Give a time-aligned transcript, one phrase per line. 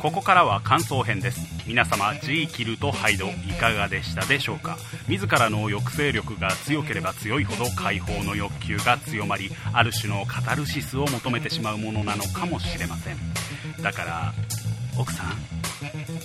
[0.00, 1.40] ここからは感想編です。
[1.66, 4.76] 皆様ジーキルとハイドいかがでしたでしょうか？
[5.08, 13.16] 自らの抑制力が強ければ強いほど解放の欲求が強まりある種のカタルシスを求めてしまうものなのかもしれません。
[13.82, 14.34] だから
[14.98, 15.32] 奥さん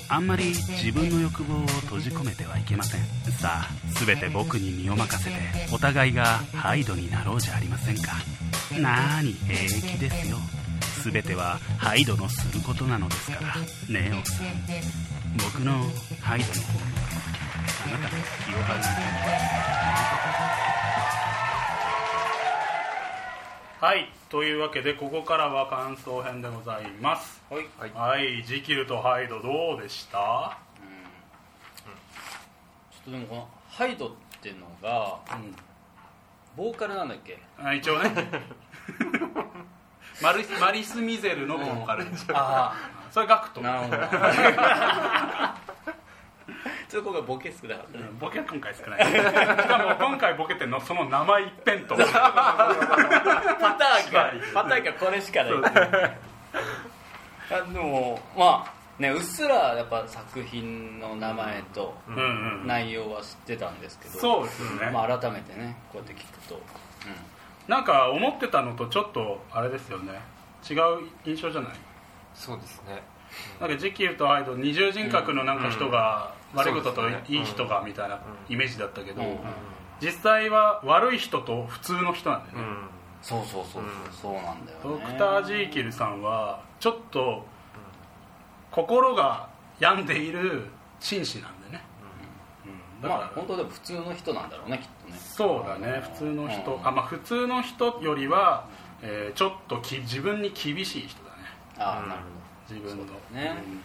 [0.10, 3.02] あんまり自分の欲望を閉じ込めてはいけません。
[3.32, 3.70] さあ
[4.06, 5.38] 全て僕に身を任せて
[5.74, 8.14] お互いがハイドになろうじゃありませんか。
[8.78, 10.38] なーに平気ですよ。
[11.04, 13.56] 全てはハイドのすることなのですから。
[13.58, 14.48] ねえ奥さん
[15.44, 15.74] 僕の
[16.22, 16.80] ハイドの方も
[17.86, 18.80] あなたの気を張る
[23.82, 24.12] はい。
[24.30, 27.42] というわけでここからは感想編でございます。
[27.50, 27.92] はい。
[27.94, 28.44] はい。
[28.44, 30.58] ジキルとハイドどうでした？
[32.92, 35.56] ちょっとでもこのハイドっていうのがうん。
[36.58, 37.40] ボーカルなんだっけ？
[37.58, 38.12] あ一応ね
[40.22, 42.76] マリスマリス・ミゼルのボーカルあ
[43.12, 43.98] それガクトあなるほど。
[46.90, 48.06] ちょっと今回ボケ少なかったね。
[48.20, 49.06] ボケは今回少ない。
[49.06, 49.12] し
[49.68, 55.54] かも今回ボケてんのその名前一辺とパターンがパターンがこれしかない。
[57.52, 62.20] あでもまあねうっすらやっぱ作品の名前とうんう
[62.64, 64.20] ん内容は知ってたんですけど。
[64.20, 66.60] そうですよね、まあ、改めてねこうやって聞くと、
[67.70, 70.20] なんか思ってたのとちょっとあれですよね。
[70.70, 71.72] 違う印象じゃない？
[72.34, 73.02] そうですね。
[73.62, 78.22] なんかジキルとアイド二重人格のなんか人が悪いことといい人がみたいなうん。
[78.54, 79.30] イメージだったけど、うん。
[79.30, 79.38] うん
[80.02, 82.78] 実際は悪い人と普通の人なんだよね、うん。
[83.22, 83.90] そうそうそうそう、うん。
[84.14, 84.84] そうなんだよね。
[84.84, 87.46] ドクター・ジーキルさんはちょっと
[88.72, 90.68] 心が病んでいる
[91.02, 91.59] 紳士なん、
[93.02, 95.18] だから、まあ本当でも普通の人なんだろうねきっとね。
[95.20, 96.88] そうだね普通の人、うん。
[96.88, 98.66] あまあ普通の人よりは、
[99.02, 101.38] えーちょっとき自分に厳しい人だね。
[101.78, 102.22] ああなる
[102.70, 103.04] 自分の。
[103.06, 103.64] そうだよね。
[103.66, 103.82] うん。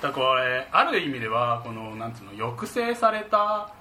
[0.00, 3.72] だからこれある意味ではこのなんつうの抑制された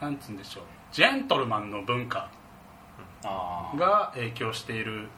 [0.00, 0.64] なんつうんでしょう。
[0.90, 2.28] ジェントルマンの文化
[3.22, 5.08] が影響しているん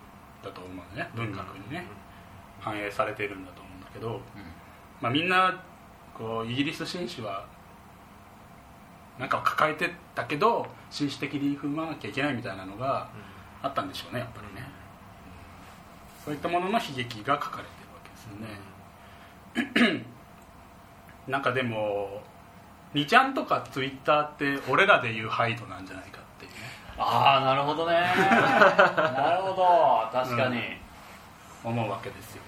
[0.45, 1.87] だと思うんだね文学にね。
[2.61, 4.21] 反映されているんだと思うんだけど、
[5.03, 5.63] まあ、みんな
[6.17, 7.45] こうイギリス紳士は
[9.19, 13.09] なんかを抱えてたけど紳士的に振る舞わなきゃいけないみたいなのが
[13.63, 14.69] あったんでしょうねやっぱりね。
[16.25, 20.05] そういったものの悲劇が書かれてるわけですよね。
[21.29, 22.23] なんかでも
[22.95, 26.57] 2ちゃんとかツイッターって俺らで言うハイドなんじゃないかっていうね。
[26.97, 27.93] ああなるほどね。
[27.95, 30.09] なるほど。
[30.13, 30.79] 確かに、
[31.65, 32.43] 思うわけですよ、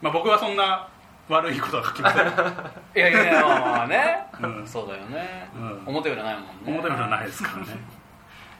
[0.00, 0.86] まあ、僕はそんな
[1.28, 2.26] 悪いことは書きません。
[2.96, 4.66] いやいやいやまあまあね、うん。
[4.66, 5.82] そうだよね、うん。
[5.86, 6.48] 表裏ないもんね。
[6.66, 7.78] 表裏ないですからね。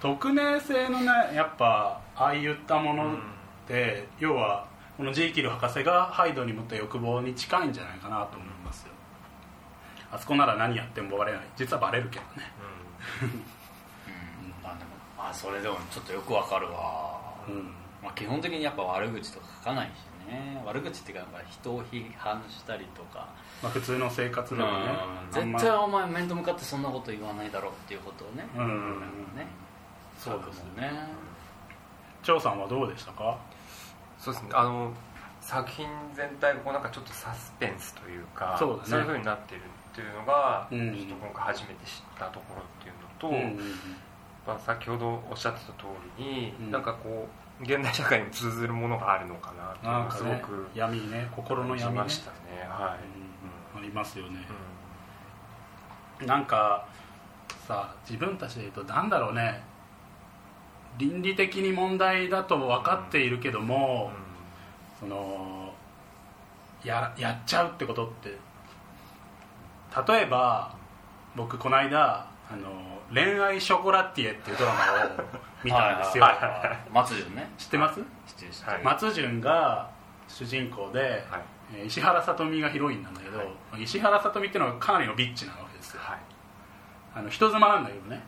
[0.01, 3.17] 匿名性のねやっぱああいったものっ
[3.67, 4.67] て、要は
[4.97, 8.93] このジーキル博士がハイドに持った欲望に近いんじゃないかなと思いますよ。
[10.13, 11.43] あそこなら何やってもバレない。
[11.57, 12.53] 実はバレるけどね。
[13.23, 13.45] うん。
[14.63, 17.75] まあでもあそれでもちょっとよくわかるわ、うん。
[18.03, 19.91] まあ、基本的にやっぱ悪口とか書かないし
[20.27, 20.63] ね。
[20.65, 23.29] 悪口っていうか人を批判したりとか、
[23.63, 24.77] まあ、普通の生活でもね。
[25.35, 25.53] うん。
[25.53, 28.65] 絶対お前面と向かってそんなこと言わないだろうっていうことをね、うん。
[28.65, 29.01] うんうん
[29.37, 29.47] ね。
[30.19, 30.93] そうですね。
[32.23, 33.39] 張さんはどうでしたか？
[34.19, 34.51] そうですね。
[34.55, 34.93] あの
[35.41, 39.03] 作品全体がこうなんかちょっとサスペンスというかそうだね。
[39.03, 40.97] いうふうになってるっていうのが、うん。
[40.97, 43.59] ちょっと今回初めて知ったところっていうのと、うん。
[44.47, 45.85] まあ、先ほどおっしゃってた通
[46.19, 46.71] りに、うん。
[46.71, 51.29] なんかこう現代社会にも通ずるものがあるのかなっていうのがなんかねすごく闇ね。
[51.35, 52.01] 心の闇ね。
[52.01, 52.37] ましたね。
[52.69, 52.97] は
[53.75, 53.81] うん。
[53.81, 54.41] ありますよね。
[56.21, 56.87] い、なんか
[57.67, 59.63] さ自分たちで言うとなんだろうね。
[60.99, 64.13] 倫理的に問題だと分かっているけども、
[65.01, 65.73] その
[66.85, 68.39] ややっちゃうってことって。
[70.09, 70.75] 例えば
[71.37, 72.69] 僕この間あの
[73.13, 75.27] 「恋愛ショコラティエ」っていうドラマを
[75.63, 76.27] 見たんですよ、
[76.93, 77.51] 松潤ね。
[77.59, 78.01] 知ってます、
[78.83, 79.91] 松潤が
[80.29, 81.43] 主人公で、はい。
[81.75, 83.41] えー石原さとみがヒロインなんだけど、
[83.79, 86.01] 石原さとみっていうのはかなりのビッチなわけですよ。
[86.03, 86.19] はい。
[87.15, 88.23] あの人妻なんだけどね。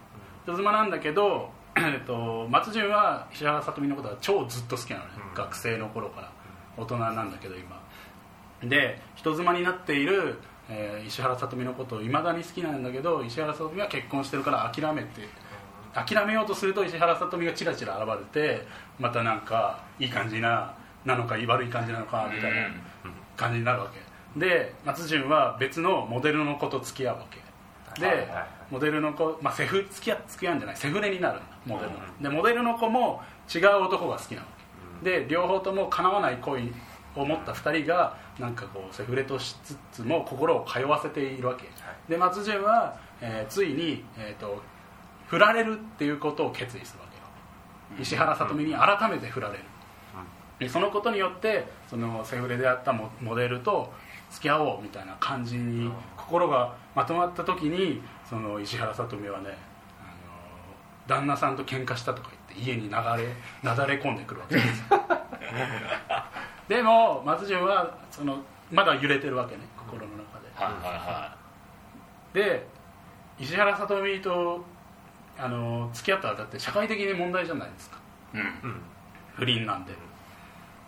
[0.45, 5.35] 人妻なんだけど、 えっと、松潤は石原さとみのことが超ずっと好きなのね、うん。
[5.35, 6.31] 学生の頃から。
[6.77, 7.81] 大人なんだけど今。
[8.63, 15.29] で人妻になっている、えー石原さとみのことをいまだに好きなんだけど石原さとみは結婚してるから諦めて
[15.95, 18.67] 諦めようとすると石原さとみがチラチラ現れて
[18.99, 20.75] またなんかいい感じな
[21.05, 22.69] なのか悪い感じなのかみたいな
[23.37, 24.39] 感じになるわけ。
[24.39, 27.47] で松潤は別のモデルの子と付き合うわけ。
[28.01, 28.29] で、
[28.71, 30.77] モデルの子、まあ、セフ付き合付き合うんじゃない。
[30.77, 31.93] セフレになるモデル。
[31.93, 32.23] の、うん。
[32.23, 33.23] でモデルの子も
[33.53, 34.47] 違う男が好きなの、
[35.03, 36.73] で両方とも叶わない恋
[37.15, 41.69] を持った2人がなんかこうセフレとしつつも心を通わせているわけ、
[42.09, 44.63] で松潤は、えーついに、えー、と
[45.27, 48.03] 振られるっていうことを決意するわけよ。
[48.03, 49.61] 石原さとみに改めて振られる、
[50.59, 53.93] でそのことによってそのセフレであったモモデルと
[54.31, 59.51] 付き合おうみたいな感じに心がまとまった時にその石原さとみはね
[60.01, 64.87] あの旦那さんと喧嘩したとか言って家に流れなだれ込んでくるわけですよ
[66.69, 68.39] でも松潤はその
[68.71, 70.47] まだ揺れてるわけね心の中で。
[70.55, 71.37] はいは
[72.33, 72.67] で
[73.39, 74.65] 石原さとみと
[75.39, 77.99] あの付き合ったらだって社会的に問題じゃないですか。
[78.35, 78.71] いはいうん。
[78.71, 78.81] うん
[79.37, 79.93] 不倫なんで。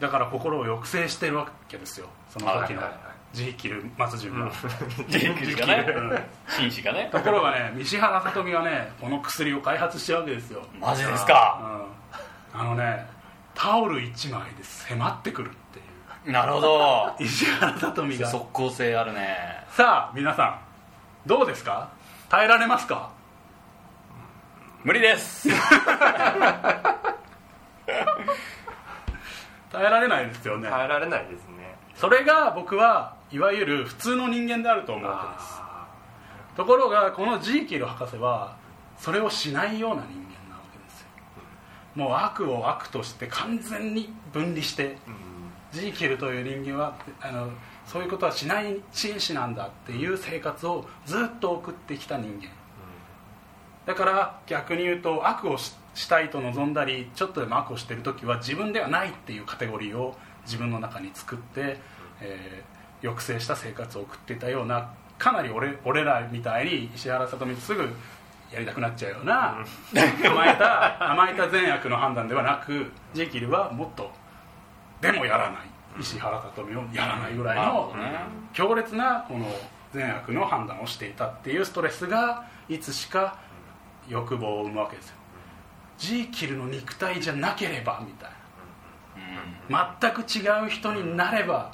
[0.01, 3.37] だから心を抑制してるわけですよその時のはいはいはい。
[3.37, 4.51] 自キル松潤が、
[5.09, 6.19] ジェイクルがねうん。
[6.49, 7.09] 紳士がね。
[7.13, 11.87] ところがね石原さとみがねこの薬を開発してるわけですよ、マジですうか
[12.55, 13.07] ん、あのね
[13.61, 15.83] タオル1枚で迫ってくるってい
[16.29, 16.33] う。
[16.33, 17.17] なるほど。
[17.19, 18.27] 石原さとみが。
[18.27, 19.37] さ即効性あるね。
[19.79, 21.89] あ皆さんどうですか？
[22.29, 23.11] 耐えられますか？
[24.85, 25.49] 無理です。
[29.73, 30.69] 耐えられないですよね。
[30.69, 31.77] 耐えられないですね。
[31.97, 35.57] それが僕はいわゆる普通の人間であると思うわけです。
[35.61, 35.87] あ
[36.57, 38.55] ところがこのジーキル博士は
[38.99, 40.28] それをしないような人間
[41.99, 44.97] もう悪を悪として完全に分離して
[45.73, 47.51] ジーキルという人間はあの
[47.87, 52.49] そういうことはしない紳士なんだっていう生活をずっと送ってきた人間。
[53.85, 60.15] だから逆に言うと悪をししたいと望んだりちょっとでも悪をしてる時は自分ではないっていうカテゴリーを
[60.45, 61.79] 自分の中に作って、
[62.21, 67.89] えー抑制した生活を送っていたようなかなり俺俺らみたいに石原さとみとすぐ
[68.53, 69.65] やりたくなっちゃうような、
[70.25, 74.11] 甘えた甘えた善悪の判断ではなくジェキルはもっと
[75.01, 75.61] でもやらない。
[76.01, 77.93] 石原さとみをやらないぐらいの
[78.53, 79.47] 強烈なこの
[79.93, 83.39] 善悪の判断をしていたっていうストレスがいつしか
[84.09, 85.17] 欲望を生むわけですよ。
[85.99, 88.31] ジーキルの肉体じゃなければみたい
[89.69, 89.99] な。
[90.01, 91.73] 全く違う人になれば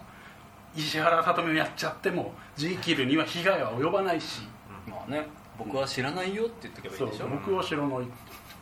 [0.74, 4.42] 石原さとみをやっちゃってもジーキルには被害は及ばないし。
[4.86, 5.26] まあね
[5.58, 7.28] 僕は知らないよって言ってけばいいでしょ？
[7.28, 8.06] 僕は知らない。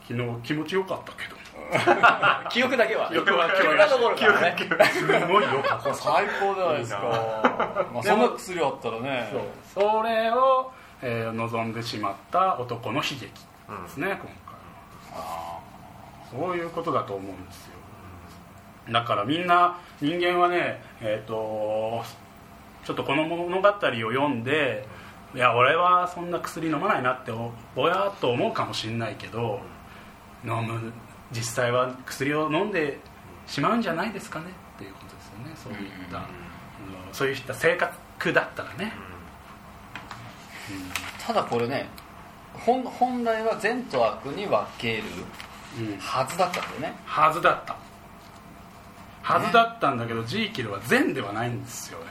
[0.09, 1.37] 昨日気持ちよかったけど。
[2.51, 3.09] 記憶だけは。
[3.09, 3.49] 記憶は。
[3.51, 4.57] 記憶が残るからね。
[4.93, 5.63] すごいよ。
[5.63, 7.01] かった最高じゃないですか
[7.95, 9.29] まあそんな薬あったらね。
[9.75, 10.73] そうそれを、
[11.03, 13.31] えー望んでしまった男の悲劇で
[13.89, 14.27] すね、今回
[15.15, 15.59] あ
[16.31, 17.73] そういうことだと思うんですよ。
[18.91, 22.03] だからみんな人間はねえっ、と
[22.85, 24.87] ちょっとこの物語を読んで
[25.35, 29.61] いや俺はそんな薬飲まないなっておぼやっと思うかもしれないけど
[30.45, 30.93] 飲む
[31.31, 32.99] 実際は薬を飲んで
[33.47, 34.47] しまうんじゃないですかね
[34.77, 35.53] っていうことですよね。
[35.57, 36.27] そういった、あの
[37.13, 41.89] そういった性格だったらね、ーただこれね
[42.53, 45.05] 本本来は善と悪に分ける
[45.79, 45.97] うん。
[45.99, 46.95] はずだったんだよね。
[47.07, 47.77] はずだった。
[49.23, 52.07] はずだったんだけど、ジーキルは善ではないんですよね、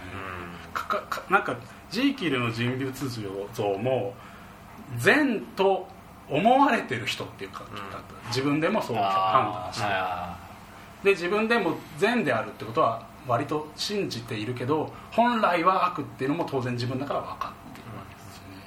[0.74, 1.56] かかかなんか
[1.92, 2.92] ジーキルの人物
[3.54, 4.14] 像も
[4.98, 5.88] 善と
[6.30, 7.66] 思われてる人っていうか、
[8.28, 10.38] 自分でもそう判あ断して、あ
[11.04, 18.64] で自分でも善であるってことは割と信じているけど本来は悪っていうのも当然自分だから分かっているわけですよね。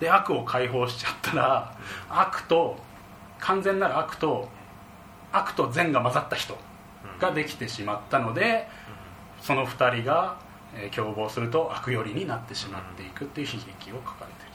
[0.00, 1.76] で悪を解放しちゃったら
[2.08, 2.76] 悪と
[3.38, 4.48] 完全なる悪と
[5.32, 6.56] 悪と善が混ざった人
[7.18, 8.68] ができてしまったので
[9.40, 10.36] その2人が
[10.74, 14.52] えー共謀すると悪寄りになってしまっていくっていう悲劇を書かれている。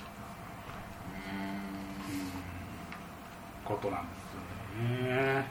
[3.66, 5.48] ことなんですよね。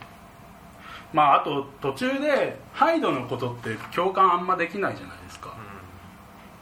[1.13, 5.55] まああと途中でハイドのことって共感あんまできないじゃないですか。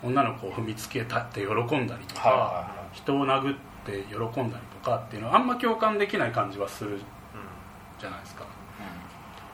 [0.03, 1.47] 女の子を踏みつけたって喜
[1.79, 7.01] んだりとか、はいはいは人を殴って喜んだりとかっていうのはあんま共感できない感じはする
[7.99, 8.45] じゃないですか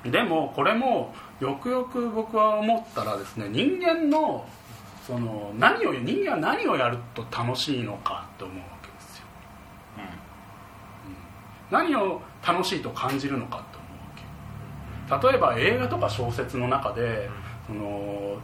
[0.05, 4.47] でもこれもよくよく僕は思ったらですね人間の
[5.07, 9.25] その何を人間は何をやると楽しいのかって思うわけですよ。
[11.71, 15.29] 何を楽しいと感じるのかって思うわけ。
[15.29, 17.29] 例えば映画とか小説の中で
[17.67, 18.39] その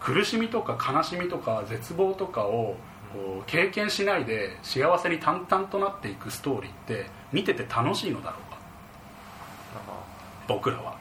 [0.00, 2.76] 苦しみとか悲しみとか絶望とかを
[3.12, 8.54] こう経験しないで幸せに淡々となっていくストーリーって見てて楽しいのだろうか。
[10.46, 10.93] 僕らは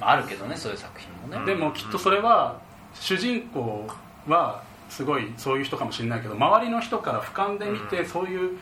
[0.00, 1.46] まああるけどねそういう作品もね。
[1.46, 2.58] でもきっとそれは
[2.94, 3.86] 主人公
[4.28, 8.58] はすごいそういう人かもしれないけど周りの人から俯瞰で見てそういう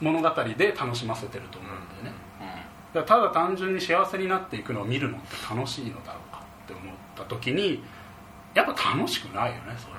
[0.00, 2.26] 物語で楽しませてると思うんだよね。
[2.94, 7.82] だただ単純に幸せになっていくのを見るのって楽しいのだろうかって思った時に
[8.54, 9.94] やっぱ楽しくないよねそれ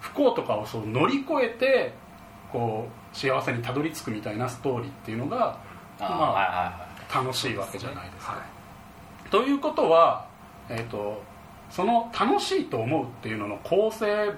[0.00, 1.92] 不幸とかをそう乗り越えて
[2.52, 5.58] こう幸せにたどり着くみたいなストーリーっていうのが
[5.98, 8.32] まあ楽しいわけじゃないですか。
[8.32, 8.59] はい
[9.30, 10.26] ということは、
[10.68, 11.22] えー、と
[11.70, 14.32] その楽しいと思うっていうのの構成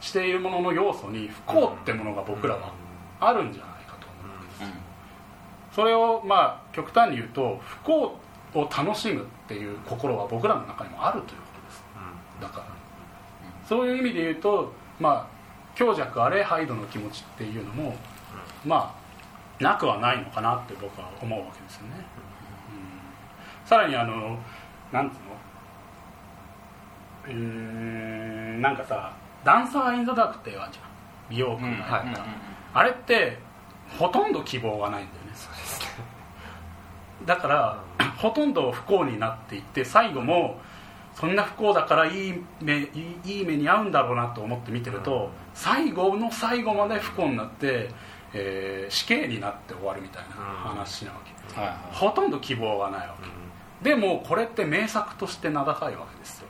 [0.00, 2.72] しているものの要素に不幸ってものが僕らは
[3.20, 4.72] あるんじゃないかと思うんです。
[5.72, 8.18] それをまあ極端に言うと不幸
[8.54, 11.84] を楽しむっていう心は僕らの中にもあるということです。
[12.40, 12.66] だから。
[13.64, 15.26] そういう意味で言うとまあ
[15.76, 17.94] 強弱あれハイドの気持ちっていうのも
[18.66, 18.94] ま
[19.60, 22.21] あなくはないのかなって僕は思うわけですよね、うん
[23.72, 24.38] さらにあの
[24.92, 25.16] なんつう
[27.30, 27.34] の？
[27.34, 30.84] うーんなんかさダンサー・イン・ザ・ダークってあるじゃん。
[31.30, 32.30] 美容君がやった、はい。
[32.74, 33.38] あれって
[33.98, 35.30] ほとんど希望がないんだよね。
[35.32, 35.86] そうですね。
[37.24, 37.82] だから
[38.18, 40.60] ほとんど不幸になっていって最後も
[41.14, 42.90] そんな不幸だからいい目い
[43.24, 47.88] いいい目に遭うんだろうなと思って見てると最後の最後まで不幸になって、
[48.34, 51.76] えー死刑になって終わるみたいな話なわけ、はいはい。
[51.90, 53.41] ほとんど希望がないわけ
[53.82, 56.48] でもこれって名作として名高いわけですよ。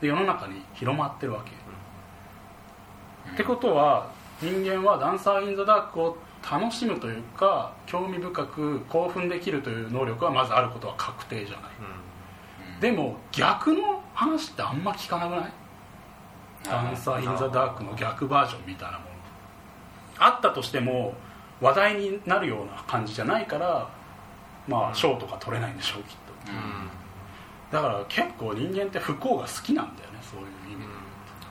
[0.00, 1.50] で世の中に広まってるわけ、
[3.32, 4.10] ってことは
[4.40, 6.16] 人間はダンサー・イン・ザ・ダークを
[6.50, 11.70] 楽しむというか興味深く興奮できるという能力はまずあることは確定じゃない。
[12.80, 15.52] でも逆の話ってあんま聞かなくない？
[16.64, 19.10] ダンサー・イン・ザ・ダークの逆バージョンみたいなもの。
[20.20, 21.14] あったとしても
[21.60, 23.88] 話題になるような感じじゃないから
[24.68, 26.27] まあ賞とか取れないんでしょうきっと
[27.70, 30.88] だから結構人間って不幸が好きなんだよねそういう意味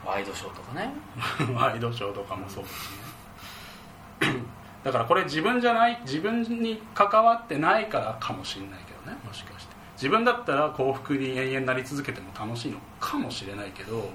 [0.05, 0.93] ワイドショーとかね。
[1.45, 2.91] で ワイドショーとかもそうです
[4.21, 4.33] ね。
[4.83, 9.75] だからこれ自分じゃない自分に関わってないからかもしれないけどねもしかして。
[9.97, 14.09] 自分だったら幸福に延々なり続けても楽しいのかもしれないけど、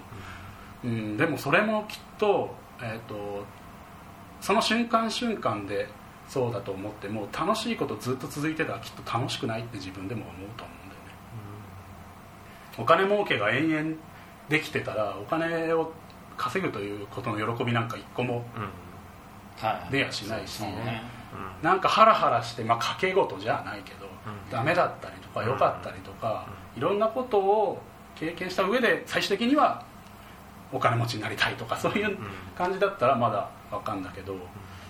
[0.85, 3.45] うん、でもそれもきっと,、えー、と
[4.41, 5.89] その瞬間瞬間で
[6.29, 10.72] そうだと思っても楽しいことずっと続いてたらきっと楽しくないって自分でも思うと思う
[12.79, 13.97] お金儲けが延々
[14.49, 15.93] できてたらお金を
[16.37, 18.45] 稼ぐということの喜びなんか一個も
[19.59, 21.03] はい出やしないしね。
[21.63, 24.51] なんかハラハラして、まあ、賭け事じゃないけど、うん。
[24.51, 27.81] ダメだったりとか良かったりとか、いろんなことを
[28.15, 29.85] 経験した上で最終的には
[30.73, 32.17] お金持ちになりたいとかそういう
[32.57, 34.35] 感じだったらまだ分かんだけど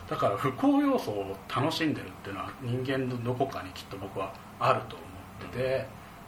[0.08, 5.04] だから不幸要素を楽しんでるっていうのは人間のどこかにきっと僕はあると思
[5.48, 5.86] ってて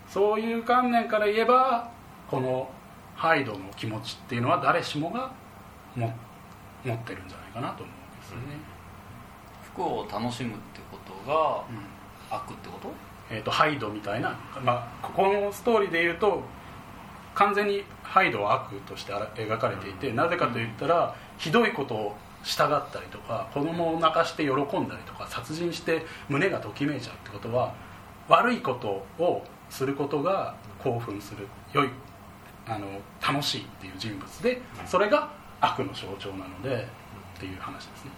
[0.09, 1.91] そういう観念から言えば
[2.31, 2.69] この
[3.15, 5.33] ハイドの気持ちっていうのは誰しもが
[5.97, 6.13] も
[6.85, 8.43] 持ってるんじゃないかなと思うんですよね。
[9.63, 11.85] 不幸を楽しむってことがうん。
[12.31, 12.89] 悪ってこと？
[13.31, 16.43] えー、とハイドみたいな、まあ、このストーリーでいうと
[17.35, 27.75] 完全にハイドは悪として描かれていてなぜかといったらひどいことをしたがったりとか子供を泣かして喜んだりとか殺人して胸がときめいちゃうってことは
[28.29, 31.89] 悪いことをすることが興奮する良い
[32.67, 32.87] あの
[33.21, 35.31] 楽しいっていう人物でそれが
[35.61, 36.87] 悪の象徴なので
[37.37, 38.11] っていう話ですね。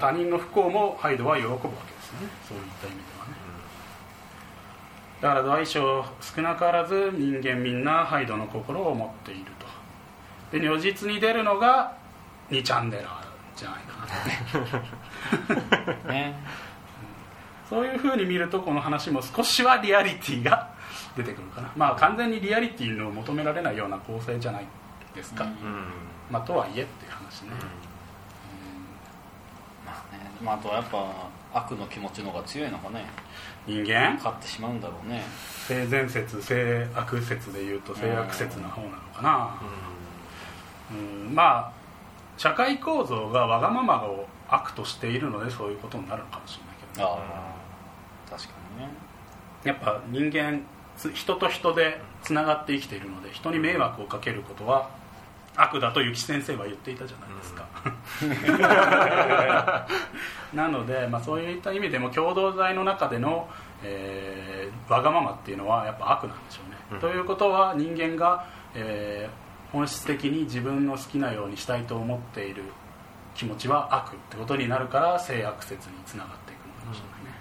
[0.00, 1.68] 他人の不幸もハイドは喜ぶわけで
[2.02, 2.28] すよね。
[2.48, 3.32] そういった意味ではね。
[5.20, 9.66] だから大小少なからず人間みんなハイドの心を持っていると。
[10.58, 11.96] で如実に出るのが
[12.50, 13.26] 2チャンネラー
[13.56, 14.06] じゃないか
[15.86, 16.34] なと ね
[17.68, 20.70] そういうふうに見るとこの話も少しはリアリティが
[21.16, 21.70] 出てくるかな。
[21.76, 24.66] まあ完全にリアリティの求められないような構成じゃない
[25.14, 25.52] ですか、うん。
[26.30, 27.50] まあとはいえっていう話ね、
[29.84, 30.30] まあね。
[30.42, 30.98] まああとはやっぱ
[31.54, 33.06] 悪の気持ちの方が強いのかね。
[33.66, 34.14] 人間？
[34.14, 35.24] 勝ってしまうんだろうね。
[35.66, 39.50] 性善説性悪説でいうと性悪説な方なのかな、
[40.92, 40.94] う
[41.30, 41.34] ん。
[41.34, 41.72] まあ
[42.36, 47.55] 社会構造がわがままを悪としているのでそういうことになるのかもしれないけど、ああ
[48.30, 48.90] 確かにね。
[49.64, 50.60] やっぱ人間
[50.96, 54.90] つ人と人でつながって生きているので人に迷惑をかけることは
[55.56, 57.66] 悪だとゆき先生は言っていたじゃないですか、
[60.52, 63.48] なので、まあ、そういった意味でも共同体の中での、
[63.82, 67.00] えーわがままっていうのはやっぱ悪なんでしょうね、うん。
[67.00, 72.62] ということは人間が、えー本質的に自分の好きなようにしたいと思っている
[73.34, 77.38] 気持ちは悪ってことになるから性悪説につながっていくのかもしれないね、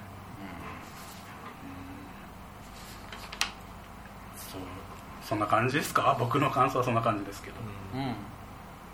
[4.35, 4.61] そう
[5.27, 6.15] そんな感じですか？
[6.19, 7.55] 僕の感想はそんな感じですけど、
[7.95, 8.13] うん。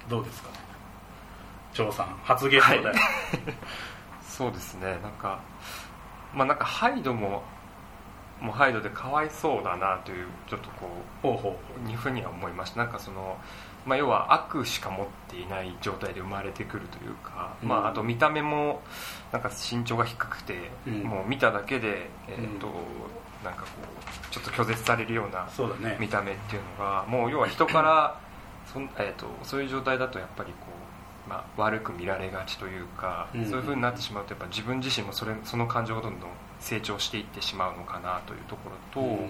[0.09, 0.49] どうですか？
[0.49, 0.55] ね
[1.73, 2.91] 張さん初ゲストで、
[4.27, 4.97] そうですね。
[5.03, 5.39] なんか
[6.33, 7.43] まあなんかハイドも
[8.41, 10.89] もうハイドでかわいそうだなというちょっとこ
[11.21, 11.89] ほうほう。
[11.89, 12.79] いうふうには思いました。
[12.83, 13.37] なんかその、
[13.85, 17.69] まあ、要は悪しか持っていない状態で生まれてくるというか、うん。
[17.69, 18.81] まあ、あと見た目も
[19.31, 21.03] なんか身長が低くて、うん。
[21.03, 22.73] もう見ただけで、えーとうん
[23.43, 25.97] なんかこうちょっと拒絶されるようなうそうだね。
[25.99, 28.19] 見た目っていうのがもう要は人から
[28.71, 30.67] そ,、んえー、とそういう状態だとやっぱりこ
[31.27, 36.29] う、まあ、悪く見られがちというか、うんそういうふうになってしまうとやっぱ自分自身もそれその感情がどんどん
[36.59, 39.29] 成長していってしまうのかなというところと、うん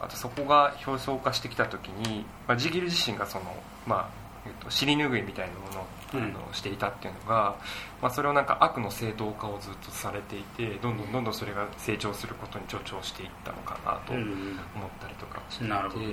[0.00, 3.46] あとそこが表層化してきた時に、まあ、ジギル自身がその、
[3.84, 4.08] まあ
[4.46, 7.56] えっと尻拭いみたいなものを、うんあのしていたっていうのが、
[8.00, 16.04] まあ、それをなんか悪の正当化をずっとされていてどんどんどんどんそれが成長することに助長していったのかなとうん思ったりとかしていて、なるほど。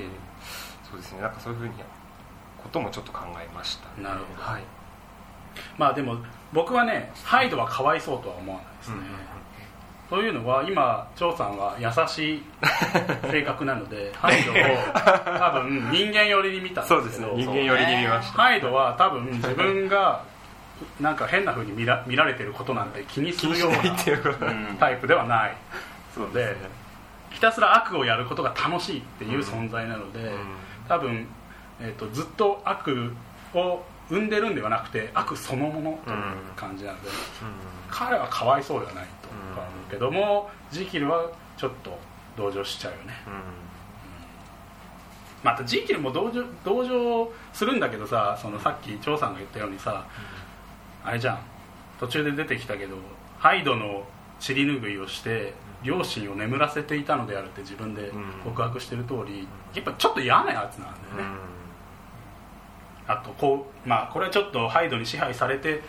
[0.91, 1.21] そうですね。
[1.21, 1.73] なんかそういうふうに
[2.61, 4.41] こともちょっと考えました、なるほど。
[4.41, 4.63] はい。
[5.77, 6.17] まあでも
[6.51, 8.97] 僕はねハイドはかわいそうとは思わないですね、
[10.09, 12.43] というのは今張さんは優しい
[13.31, 14.55] 性格なのでハイドを
[15.39, 17.43] 多分人間寄りに見たんそうですですけどね。
[17.43, 20.21] 人間寄りに見ました、ハイドは多分自分が
[20.99, 23.77] なんか変な風に見ら見られてることなんて気にするような
[24.79, 25.55] タイプではない。
[26.13, 26.55] そうので
[27.31, 30.37] ひたすら悪をやることが楽しいっていう存在なので、うん。
[30.87, 31.27] 多分、
[31.81, 33.11] えー、とずっと悪
[33.53, 36.17] を生んでるんではなくて悪そのものという
[36.55, 37.09] 感じなので、
[37.89, 39.05] 彼はかわいそうではない
[39.53, 41.97] と思うけども、ジキルはちょっと
[42.37, 43.13] 同情しちゃうよね。
[45.43, 50.05] またジキルも同情同情するんだけどさそのさっき張さんが言ったようにさ
[51.03, 51.39] あれじゃん。
[51.99, 52.97] 途中で出てきたけど
[53.39, 54.03] ハイドの
[54.39, 58.11] 尻拭いをして両親を眠らせていたのであるって自分で
[58.43, 61.37] 告白してる通りやっぱちょっと嫌なやつなんだよね、
[63.07, 65.83] あとこうまあこれはちょっとハイドに支配されて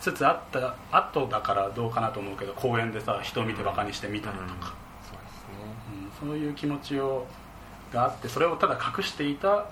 [0.00, 6.22] つつあった後だからどうかなと思うけど公園でさ人を見てバカにしてみたりとか、そうですね。
[6.22, 7.26] うんそういう気持ちを
[7.92, 9.66] があってそれをただ隠していた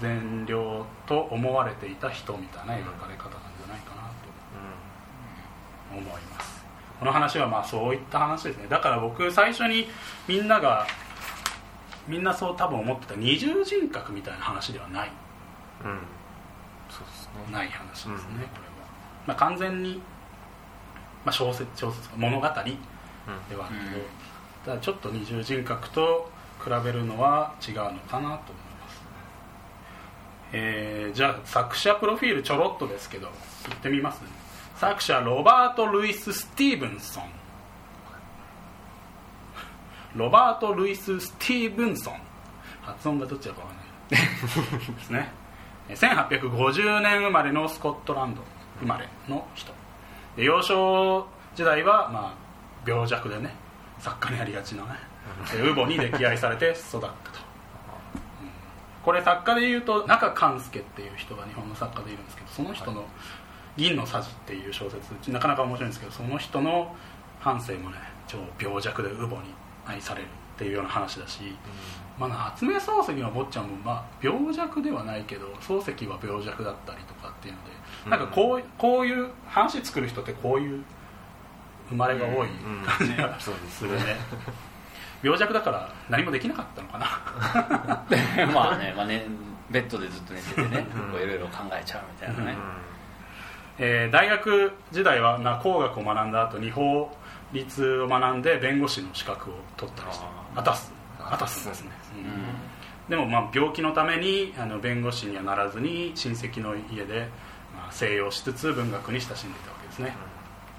[0.00, 4.10] 善良と思われていた人みたいな描かれ方なんじゃないかなと。
[5.92, 6.64] 思います。
[6.98, 8.66] この話はまあそういった話ですね。
[8.68, 9.88] だから僕最初に
[10.28, 10.86] みんなが
[12.06, 15.10] みんなそう多分思ってた二重人格みたいな話ではない。
[15.84, 15.98] うん、うん、
[16.88, 17.52] そうですね。
[17.52, 18.14] ない話ですね、
[18.64, 18.69] うん
[19.26, 20.02] まあ、完全に、
[21.24, 22.72] まあ、小説小説物語ではある
[23.44, 23.66] けど、うん。
[24.64, 26.30] ただちょっと二重人格と
[26.62, 28.38] 比べるのは違うのかなと思いま
[28.90, 29.02] す、
[30.52, 33.30] えーじゃあ作者プロフィールちょろっとですけど
[33.68, 34.20] 言ってみます
[34.80, 37.24] 作者ロバート・ルイス・スティーブンソン。
[40.16, 42.14] ロバート・ルイス・スティーブンソン。
[42.80, 43.74] 発音がどっちだかわか
[44.10, 44.24] らな
[44.86, 44.94] い。
[44.96, 45.30] ですね。
[45.90, 45.96] えー
[46.40, 48.40] 1850年生まれのスコットランド
[48.80, 49.72] 生まれの人。
[50.36, 53.54] で幼少時代は、まあ、病弱でね
[53.98, 54.90] 作家にありがちなね
[55.52, 57.10] で乳母に溺愛されて育ったと、うん。
[59.02, 63.04] これ作家でいうと中勘介っていう人が日本の作家でいるんですけどその人の
[63.76, 66.94] 「銀のさじ」っていう小説なかなか面白いんですけどその人の
[67.40, 69.42] 半生もね超病弱でウボに
[69.86, 70.28] 愛される
[70.60, 71.40] っていうような話だし、
[72.18, 80.84] まあ、夏目漱石の坊ちゃんも、まあ、病弱ではないけど漱石は病弱だったりとかっていうのでなんかこうこういう話作る人ってこういう
[81.88, 82.48] 生まれが多い
[82.84, 84.16] 感じがすするね。
[85.22, 88.46] 病弱だから何もできなかったのかな。
[88.52, 89.24] まあね,、まあね
[89.70, 92.58] ベッドでずっと寝ててねいろいろ考えちゃうみたいなね、
[93.78, 97.10] えー大学時代は、まあ、工学を学んだ後日法
[97.52, 102.20] 律を学んで弁護士の資格を取ったりしてあアタスあアタスですね、うん。
[102.20, 102.28] うん。
[103.08, 107.28] でもまあ病気のためにあの弁護士にはならずに親戚の家で、
[107.74, 110.16] まあ、静養しつつ文学に親しんでいたわけですね、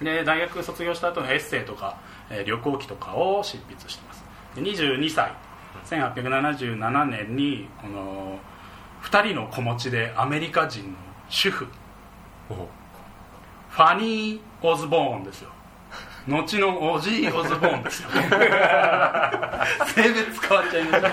[0.01, 1.97] で大学卒業した後のエッセイとか、
[2.29, 4.23] えー旅行記とかを執筆してます。
[4.55, 5.31] で22歳。
[5.85, 8.39] 1877年にこの
[9.03, 10.97] 2人の子持ちでアメリカ人の
[11.29, 11.67] 主婦。
[12.49, 12.67] お
[13.69, 15.49] ファニー・オズボーンですよ
[16.27, 18.09] 後のオジー・オズボーンですよ
[19.87, 21.09] 性別変わっちゃいました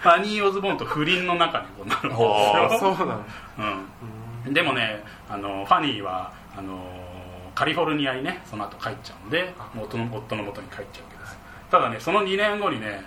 [0.00, 3.26] ファニー・オズボーンと不倫の中にこうなるんですよ
[4.46, 6.80] うん、でもねあのファニーはあの
[7.54, 11.38] カリフォルニアにねその後帰っちゃうんで元の夫の元に帰っちゃうわけです
[11.70, 13.02] ただねその2年後にね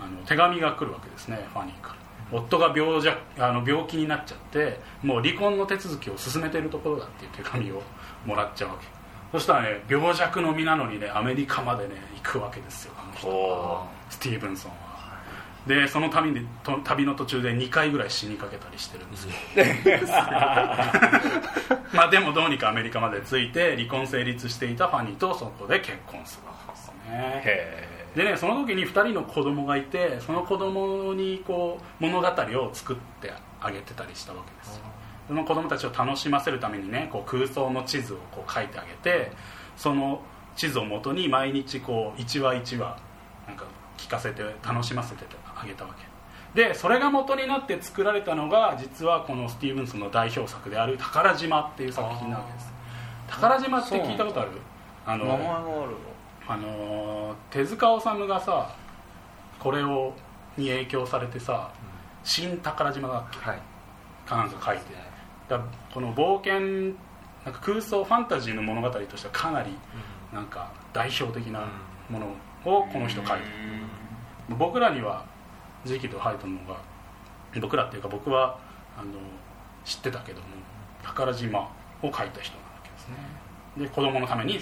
[0.00, 7.82] あの手紙が来るわけですねファニーから夫が病弱あの病気になっちゃってもう離婚の手続きを進めてるところだっていう手紙を
[8.26, 8.86] もらっちゃうわけ
[9.34, 13.26] そしたらね病弱の身なのにねアメリカまでね行くわけですよあの人。
[13.26, 14.76] おスティーブンソンは。
[15.66, 19.32] でその旅にと旅の途中で2回ぐらい死にかけたりしてるんですよ。
[21.92, 27.42] まあでもどうにかアメリカまで着いて離婚成立していたファニーとそこで結婚するわけですね。
[27.44, 34.93] へでねその時に2人の子供がいてその子供にこう物語を作ってあげてたりしたわけですよ
[35.28, 39.32] その子供たちを楽しませるためにねこう空想の地図をこう書いてあげて
[39.76, 40.20] その
[40.56, 42.98] 地図をもとに毎日こう1話1話
[43.48, 43.64] なんか
[43.96, 45.24] 聞かせて楽しませて
[45.56, 46.04] あげたわけ。
[46.60, 52.72] でそれが元になって作られたのが実はこのスティーブンソンの代表作である「宝島」っていう作品なわけです。
[53.28, 54.50] 宝島って聞いたことある？
[55.06, 55.88] あのあるの？
[56.46, 58.70] あのー手塚治虫がさ
[59.58, 60.12] これを
[60.56, 61.70] に影響されてさ
[62.22, 63.38] 「新宝島」だっけ？
[63.50, 63.58] はい。
[64.26, 64.84] かなんか書いて
[65.48, 65.60] だ
[65.92, 66.94] この冒険
[67.44, 69.70] なんか空想ファンタジーの物語としてはかなり
[70.32, 71.68] なんか代表的な
[72.08, 72.26] もの
[72.64, 74.56] をこの人書いてる。
[74.58, 75.24] 僕らには
[75.84, 76.80] ジキとハイトの方が
[77.60, 78.58] 僕らっていうか僕は
[78.98, 79.12] あの
[79.84, 80.46] 知ってたけども
[81.02, 81.68] 宝島を
[82.02, 82.40] 書いた人なわ
[82.82, 83.16] けですね。
[83.76, 84.58] で子供のために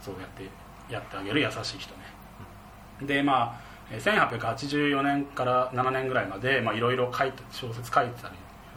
[0.00, 0.48] そうやって
[0.92, 2.00] やってあげる優しい人ね。
[3.02, 8.34] でまあえー1884年から7年ぐらいまでまあいろいろ書いて小説書いてたり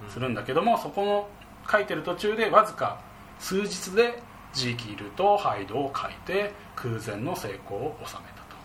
[0.08, 1.28] するんだけども、そこの
[1.69, 2.99] 書いてる途中でわずか
[3.39, 4.21] 数日で
[4.53, 8.55] ジーキールとハイドを書いて空前の成功を収めたと、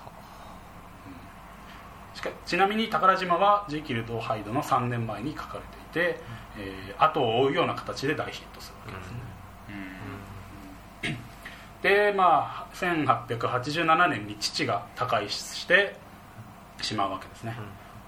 [1.07, 2.17] うん。
[2.17, 6.21] しかちなみに宝島はジーキールとハイドの3年前に書かれていて、
[6.59, 8.99] えー後を追うような形で大ヒットするわ
[11.03, 11.19] けですね、
[11.83, 15.97] でまあ1887年に父が他界して
[16.81, 17.57] しまうわけですね、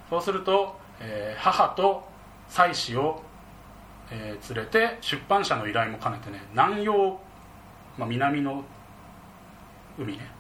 [0.08, 2.08] そうすると、えー母と
[2.48, 3.22] 妻子を、
[4.10, 7.18] えー連れて出版社の依頼も兼ねてね南洋、
[7.98, 8.64] まあ、南の
[9.98, 10.30] 海ね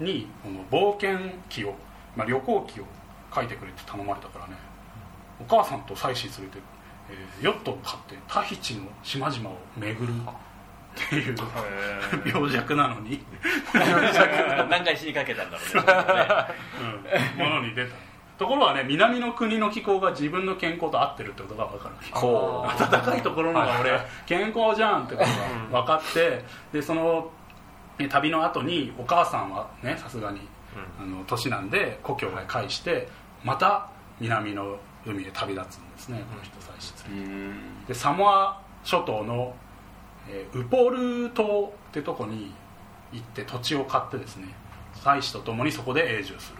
[0.00, 1.74] にこの冒険記を、
[2.16, 2.84] まあ、旅行記を
[3.34, 4.56] 書いてくれって頼まれたからね
[5.40, 6.58] お母さんと妻子連れて、
[7.10, 10.12] えーヨットを買ってタヒチの島々を巡る
[10.94, 11.36] っていう
[12.24, 13.20] 病弱なのに。
[13.74, 16.54] 何回死にかけたんだろうね
[17.36, 17.94] うん、ものに出た
[18.38, 21.94] ところはね南の国の気候が自分の健康と合ってるってことが分かる。
[22.12, 23.92] ほ暖かいところのが俺
[24.26, 27.30] 健康じゃんってことが分かってでその
[27.98, 30.40] え旅の後にお母さんはねさすがに
[31.00, 33.06] あの年なんで故郷へ帰して
[33.44, 37.04] また南の海へ旅立つんですねこの人最初。
[37.86, 39.54] でサモア諸島の、
[40.28, 42.52] えーウポル島ってとこに
[43.12, 44.48] 行って土地を買ってですね
[45.00, 46.58] 妻子と共にそこで永住する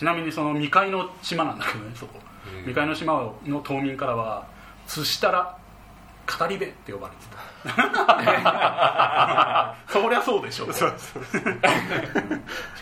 [0.00, 2.18] ちなみにその未開の島なんだけどねそこ。
[2.60, 4.46] 未開の島の島民からは
[4.88, 5.58] 「寿司たら
[6.38, 7.36] 語り部」って呼ばれてた
[9.92, 10.80] そりゃそうでしょうし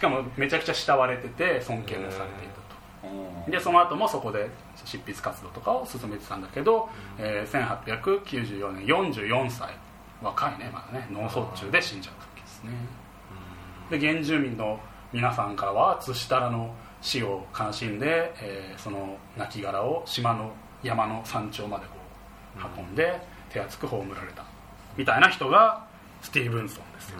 [0.00, 2.54] かもめちゃくちゃ慕われてて尊敬もされていた
[3.08, 4.48] とでその後もそこで
[4.84, 9.74] 執筆活動とかを進めてたんだけど、えー1894年44歳
[10.22, 12.70] 若いねまだね脳卒中で死んじゃったわけですね
[13.90, 14.78] で原住民の
[15.12, 21.92] 皆さんからはツシタラの死を悲しんで、えーその亡骸を島の山の山頂までこ
[22.56, 24.44] う運んで手厚く葬られた。
[24.98, 25.86] みたいな人が
[26.20, 27.18] スティーブンソンですよ、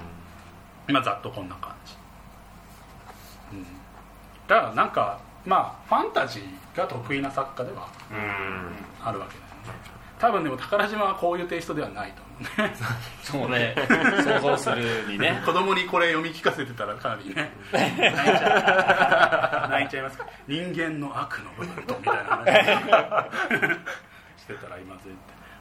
[0.88, 1.94] まあざっとこんな感じ、
[3.52, 3.64] うん、
[4.48, 7.88] だからなんかまあファンタジーが得意な作家では
[9.04, 9.47] あるわけだよね
[10.18, 13.74] 多分でも宝島はこういうテイストではないと思うね。
[13.76, 14.20] そうね。
[14.24, 15.40] 想像するにね。
[15.46, 17.50] 子供にこれ読み聞かせてたらかなりね。
[17.72, 17.96] 泣い
[18.38, 19.70] ちゃう。
[19.70, 20.24] 泣いちゃいますか。
[20.24, 22.44] ら人間の悪の部分とみたいな話。
[24.38, 25.14] してたら今絶対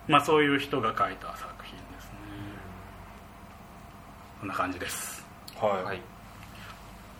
[0.07, 2.17] まあそういう人が書いた作品ですね。
[4.39, 5.25] こんな感じです。
[5.59, 6.01] ははい。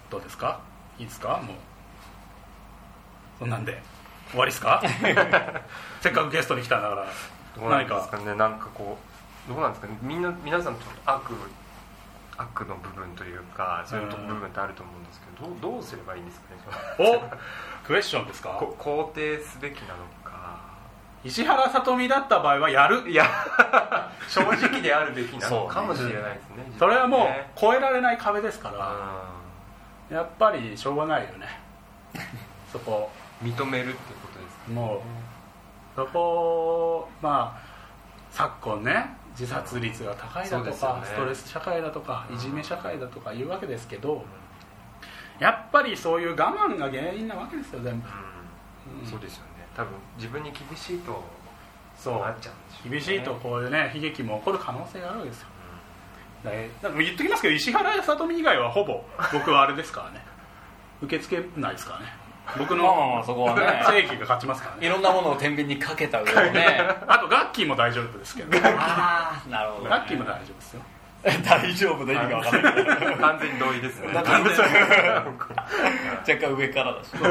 [0.10, 0.60] どうですか？
[0.98, 1.40] いいですか？
[1.44, 1.56] もう。
[3.40, 3.82] そんなんで。
[4.32, 4.82] 終わりですか？
[6.02, 7.06] せっかくゲストに来たんだから
[7.56, 8.98] どうなんですかねなんかこ
[9.50, 11.24] うどうなんですかねみんな皆さんちょっと悪
[12.38, 16.62] 悪の部分というかそういう部分ってあると思うんですけどどうどうすればいいんですかね
[17.84, 18.50] おクエスチョンですか？
[18.60, 20.58] こ肯定すべきなのか。
[21.24, 23.10] 石原さとみだった場合はやる。
[23.10, 23.26] いや
[24.30, 27.50] 正直であるべきなのかもしれないですねそれはもうね。
[27.56, 28.92] 超えられない壁ですから。
[30.12, 31.48] うやっぱりしょうがないよね。
[32.72, 33.10] そこ。
[33.44, 35.02] ん認めるっていうことですかもう
[35.98, 37.62] そこまあ
[38.30, 41.06] 昨今ね自殺率が高いだとか、ね。
[41.06, 44.24] ストレス社会だとかいじめ社会だとかいうわけですけど
[45.40, 48.08] やっぱりそういう我慢が原因なわけですよ全部。
[49.02, 49.10] うん。
[49.10, 49.66] そうですよね。
[49.76, 51.24] 多分自分に厳しいと
[51.98, 52.92] そうなっちゃうんでしょうね。
[52.92, 55.48] 厳しいとこういうね悲劇も起こる可能性があるわけですよ。
[56.44, 60.24] だからだ言っときますけど石原さとみ以外はほぼ僕はあれですからね。
[61.02, 62.27] 受け付けないですからね
[62.58, 63.84] 僕まあまあまのあそこはね。
[63.86, 64.86] 正義が勝ちますからね。
[64.86, 66.80] いろんなものを天秤にかけた上でね。
[67.08, 70.82] あとガッキーも大丈夫ですけどああなるほど、ね、ガッキーも大丈夫ですよ。
[71.44, 73.00] 大丈夫の意味が分からない。
[73.00, 74.14] けど完全に同意ですね。
[74.14, 74.54] だから若
[76.38, 77.12] 干上からだし。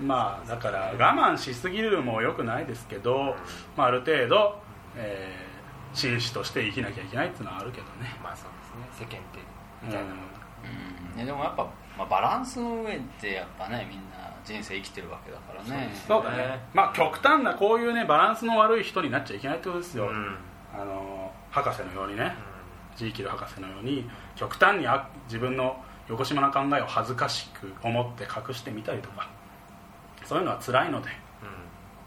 [0.00, 3.36] まあだから我慢しすぎるもよくないですけど、
[3.76, 4.60] まあ、ある程度、
[4.96, 5.50] えー
[5.94, 8.50] 紳士として生きなきゃいけないっていうのはあるけどね、まあそう
[8.86, 9.06] ですね。
[9.10, 9.40] 世間体
[9.82, 10.14] みたいな。
[10.14, 10.22] もの
[11.12, 11.18] うん。
[11.18, 11.66] ねでもやっぱ、
[12.00, 15.92] まあ、バランスの上ってやっぱねみんな人生生きてるわけだからね。
[16.08, 16.58] そうだね。
[16.72, 20.36] まあ極端なこういうねバランスの悪い人になっちゃいけないってことですよ、うん。
[20.74, 22.34] あの博士のようにね。
[22.96, 25.76] ジーキル博士のように極端にあ自分の
[26.08, 29.30] 横島な考えを恥ずかしく思って隠してみたりとか
[30.24, 31.08] そういうのは辛いので、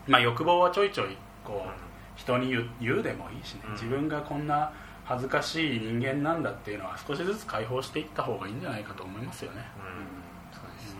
[0.08, 1.70] まあ、欲望はちょいちょいこう、
[2.16, 3.72] 人に言う言うでもいいしね、うん。
[3.74, 4.72] 自分がこんな
[5.06, 10.58] 恥ずかしい人間なんだっていうのは少しずつ解放していった方がいいんじゃないかと思いますよね、うん。
[10.58, 11.00] そうですね。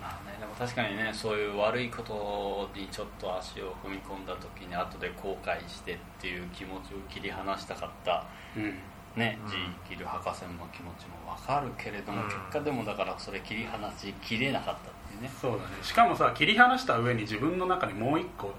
[0.00, 8.24] まあね、でも確かにねそういう悪いことにちょっと足を踏み込んだ時に後で後悔してっていう気持ちを切り離したかった
[8.56, 8.74] うん。
[9.16, 9.50] ね、うん。
[9.50, 12.28] ジーキル博士の気持ちも分かるけれども、うん。
[12.28, 15.30] 結果でもだからそれ切り離しきれなかったっていうね。
[15.40, 15.62] そうだね。
[15.82, 18.54] しかもさ切り離した上に自分の中にもう一個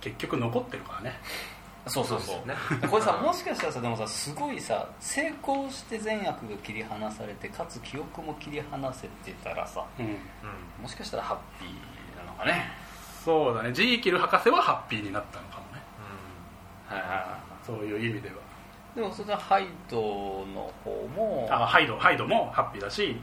[0.00, 1.18] 結局残ってるからね
[1.86, 2.36] そうそうそう。
[2.36, 2.46] そう
[2.80, 10.06] ですこれさもしかしたらさでもさすごいさ成功して善悪が切り離されてかつ記憶も切り離せてたらさうん。
[10.06, 10.16] うん
[10.82, 12.70] もしかしたらハッピーなのかね。
[13.24, 13.72] そうだね。
[13.72, 15.82] ジーキル博士はハッピーになったのかもね。
[16.86, 18.34] はいはいはそういう意味では。
[18.34, 18.38] い
[18.96, 23.20] でもそれはハイドの方もあハイドハイドもハッピーだしうん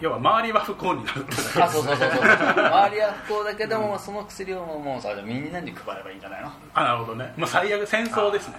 [0.00, 1.26] 要は周りは不幸になる
[1.62, 2.20] あそうそうそうそう。
[2.20, 8.54] 周りは不幸だけども、その薬をもうさみんなに配ればいいんじゃないの、あなるほどね、まあ、最悪戦争ですね。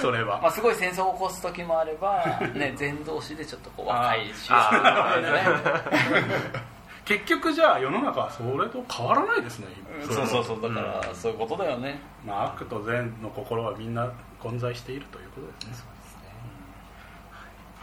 [0.00, 0.40] それは。
[0.40, 6.68] まあ、すごい戦争を起こす時もあれば、ね、全同士でちょっとこう和解しあやすいとかね。
[7.04, 9.66] 結局じゃあ世の中はそれと変わらないですね。
[10.04, 10.62] 今そうそうそう。
[10.62, 11.16] だからうん。
[11.16, 12.00] そういうことだよね。
[12.24, 15.84] まあ、悪と善の心はみんな混在しているということですね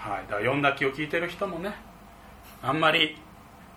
[0.06, 1.74] はい、だから読んだ気を聞いてる人もね
[2.62, 3.18] あんまり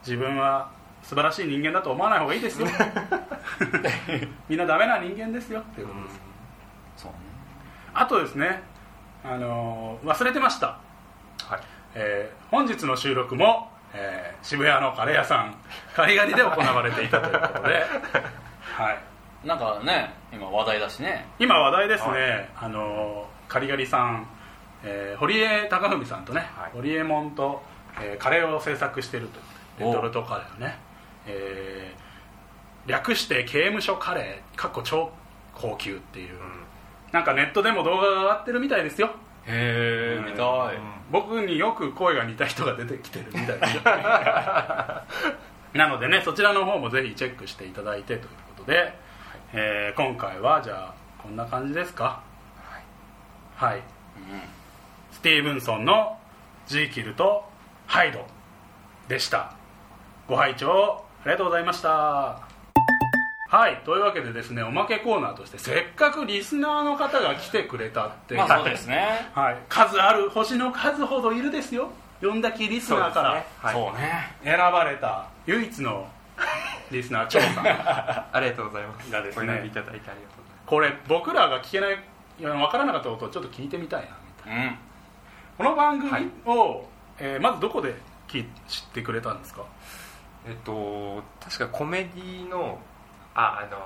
[0.07, 0.71] 自分は
[1.03, 2.69] 素晴らしい人間だと思わない方がいいですよ。
[4.49, 5.61] みんなダメな人間ですよ。
[5.61, 6.21] っていうことです、
[6.97, 7.19] そうね。
[7.95, 8.63] あとですね、
[9.25, 10.67] あのー忘れてました、
[11.47, 11.61] はい。
[11.95, 15.55] えー本日の収録も、えー渋谷のカレー屋さん
[15.95, 17.85] カリガリで行われていたということで、
[18.77, 18.99] はい、
[19.47, 21.27] なんかね今話題だしね。
[21.39, 24.27] 今話題ですね、はあのカリガリさん、
[24.85, 26.71] えー堀江貴文さんとね、はい。
[26.73, 27.63] 堀江門と、
[28.01, 29.29] えーカレーを制作している
[29.79, 30.79] というおレトルトカレーをね、
[31.27, 35.11] えー略して刑務所カレーかっこ超
[35.55, 36.39] 高級っていう、
[37.13, 39.11] なんかネットでも動画が上がってるみたいですよ。
[39.47, 40.79] へえ見たい。
[41.11, 43.83] 僕によく声が似た人が出てきてるみたいですよ
[45.75, 48.93] なのでねそちらの方もぜひチェックしていただいてということで、
[49.53, 52.23] えー今回はじゃあこんな感じですか？
[53.57, 53.83] はい、
[55.19, 56.17] スティーブンソンの
[56.69, 57.43] ジーキルと
[57.89, 58.25] ハイド
[59.09, 59.57] でした。
[60.29, 61.89] ご拝聴ありがとうございました。
[61.89, 69.09] はいというわけでですねおまけコーナーとしてせっかくリスナーの方が来てくれたってまあそうですね。
[69.35, 71.91] はい、数ある星の数ほどいるですよ。
[72.23, 73.45] 呼んだきリスナーから。
[73.59, 73.75] はい。
[73.75, 74.37] そうね。
[74.45, 76.07] 選ばれた唯一の
[76.93, 77.67] リスナー張さん。
[77.67, 79.11] ありがとうございます。
[79.11, 79.67] がですね。
[79.67, 81.99] いただいてありがとうございこれ僕らが聞けない
[82.39, 84.63] いや分からなかったことをちょっと聞いてみたいなみたいな。
[84.63, 84.79] うん
[85.59, 86.27] この番組はい。
[86.47, 86.85] を、
[87.19, 87.95] えーまずどこで
[88.29, 88.45] 知っ
[88.95, 89.65] てくれたんですか？
[90.47, 92.79] えっと確かコメディの
[93.35, 93.79] ああの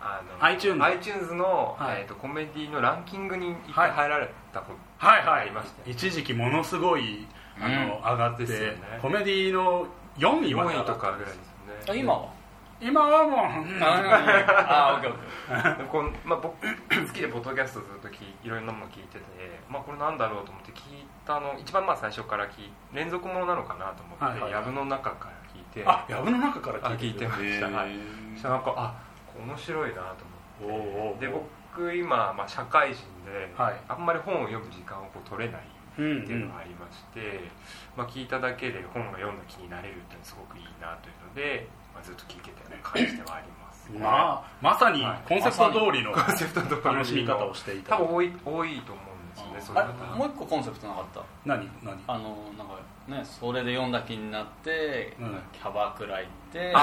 [0.00, 2.00] あの iTunes iTunes の、はい。
[2.00, 7.26] えっとコメディのランキングに一回入られたこと、はいはいありましたよ一時期ものすごい
[7.60, 8.76] あの、うん上がって、ね。
[9.02, 11.84] コメディの4位まで4上がった位とかぐらいですよね。
[11.90, 12.39] あ今は？
[12.80, 13.82] 今はもううん。
[13.82, 15.78] あ オッケーオッケー。
[15.78, 19.24] でこのまあ、僕 好きでポッドキャストするときいろんなもの聞いてて、
[19.68, 25.84] まあ、これなんだろうと思って聞いたの一番まあ最初から聞い連続ものなのかなと思って、藪の中から聞いて。
[25.86, 27.90] あ藪の中からあ聞いてました、はい、
[28.32, 28.94] そしたらなんかあ
[29.38, 30.24] 面白いなと
[30.66, 31.26] 思って。
[31.26, 33.76] で僕今、まあ、社会人で、はい。
[33.88, 35.62] あんまり本を読む時間をこう取れない
[35.98, 37.50] うんっていうのがありまして、
[37.96, 45.28] まあ、聞いただけで本が読んだ気になれるっていうのはすごくいいなというので、まあ、ずっと聞いてたような感じではあります、まあまさにはい。
[45.28, 47.96] コンセプト通りのコンセプト通りの楽しみ方をしていた。
[47.96, 51.22] 多分多い多いと思うんですよねあ方もう一個コンセプトなかった？
[51.44, 51.68] 何？
[51.82, 51.98] 何？
[52.06, 55.38] あのなんかねそれで読んだ気になって、うん。
[55.52, 56.74] キャバクラ行って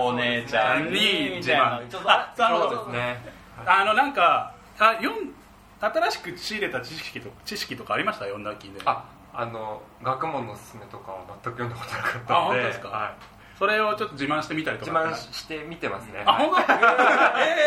[0.00, 3.18] お姉ちゃんにみたちょっとあそうですね。
[3.66, 5.32] あのなんかあ読ん
[5.80, 8.24] 新しく仕入れた知識と知識とかありました？
[8.24, 8.80] 読んだ気で。
[8.84, 12.32] ああの学問のすすめとかは全く読んだことなかったので。
[12.32, 12.88] あ本当ですか？
[12.88, 13.16] は
[13.58, 15.06] それをちょっと自慢してみたりい、とか。
[15.06, 16.22] 自慢して見てますね。
[16.26, 16.60] あ本当？
[16.60, 16.64] え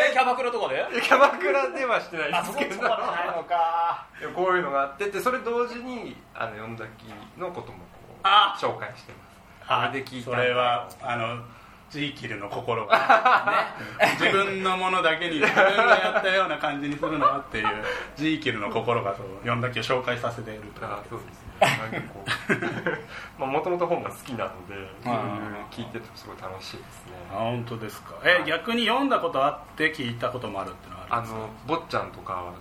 [0.10, 0.86] ー、キャバクラとかで？
[1.02, 2.90] キャバクラではしてないあそこですけど。
[2.90, 4.08] そこはないのか。
[4.20, 7.84] いやこういうのがあってってそれ同時にあの読んだきのこともこ
[8.18, 8.58] うあ。
[8.60, 9.20] 紹介してま
[9.66, 9.72] す。
[9.72, 10.32] あこれで聞いた。
[10.32, 11.44] それはあの
[11.90, 12.86] ジーキルの心。
[12.86, 13.74] が、
[14.20, 15.64] 自分のものだけに自分が
[15.98, 17.66] やったような感じにするのはっていう
[18.18, 24.76] ジーキルの心がそう読んだけを紹介させているとあそうですねなんかこう まあもともと本が好きなので
[25.72, 27.14] 聞いててすごい楽しいですね。
[27.32, 28.16] あ本当ですか？
[28.24, 31.40] え逆に読んだことあって聞いたこともあるってのはああるんですか？
[31.40, 32.54] の坊ちゃんとかはもう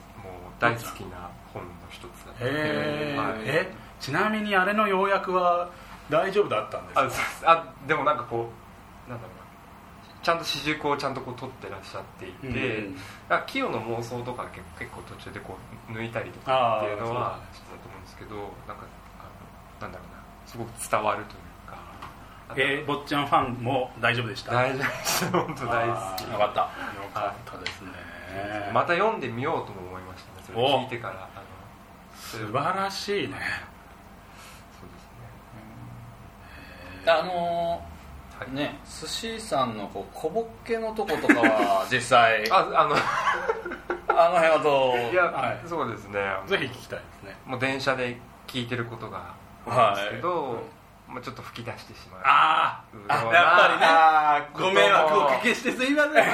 [0.59, 3.31] 大好きな本の一つだへー。
[3.31, 3.41] はい。
[3.45, 5.69] えちなみにあれの要約は
[6.11, 7.51] 大丈夫だったんですか？
[7.53, 8.51] あでもなんかこ
[9.07, 9.47] うなんだろうな
[10.23, 12.97] ちゃんと私軸をちゃんとこう取ってらっしゃっていて、うん。
[13.47, 15.57] 清の妄想とか結結構途中でこ
[15.89, 18.87] う抜いたりとかっていうのはあーしてたとですけどなんか
[19.19, 19.27] あ
[19.83, 20.23] のなんだろうな。
[20.47, 21.39] すごく伝わるという
[21.69, 21.77] か。
[22.57, 24.53] えー、坊ちゃんファンも大丈夫でした？
[24.53, 25.31] 大丈夫です。
[25.33, 26.23] 本当大好き。
[26.31, 26.61] よかった。
[26.61, 26.69] よ
[27.13, 27.91] かったですね。
[28.73, 30.45] また読んでみようとも思いましたね。
[30.47, 31.15] それお聞いてから。
[31.15, 31.29] あの
[32.15, 33.35] 素晴らしいね。
[34.79, 34.95] そうで
[37.03, 37.13] すね。
[37.13, 37.83] あの
[38.39, 38.49] はい。
[38.49, 42.89] ー、ね寿司さんのこう小ボッケのとことかは実際ああ
[44.19, 45.13] あのの辺はどう？
[45.13, 45.61] いや、はい。
[45.69, 46.21] そうですね。
[46.47, 47.37] ぜひ聞きたいですね。
[47.45, 49.35] もう電車で聞いてることが
[49.67, 50.63] 多いんですけど、
[51.09, 52.21] まあ、ちょっと吹き出してしまう。
[52.25, 54.67] あうあやっぱりね。
[54.67, 56.15] ご迷惑をおかけしてすいません。
[56.15, 56.25] いや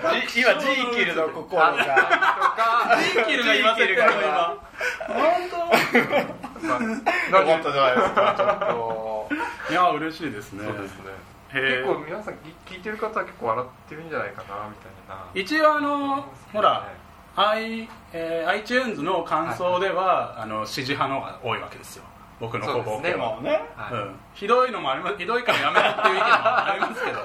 [0.00, 1.76] 今ジ今ジーキルの心が。
[3.12, 4.54] ジーキルが言わせてるジーキルが今
[6.68, 6.76] ま
[7.38, 8.58] あよかったじゃないですかちょっ
[9.68, 9.72] と。
[9.72, 10.64] いや嬉しいですね。
[10.64, 15.30] そうですね結構皆さん聞聞いてる方は結構笑ってるんじゃないかなみたいな。
[15.34, 16.88] 一応あのほら
[17.36, 22.04] I、えー iTunes の感想では、あの支持派の方が多いわけですよ。
[22.40, 23.94] 僕のほぼでもうねはい。
[23.94, 27.22] うん、ひどいのもありますひどいからやめろっていう意見もありますけど。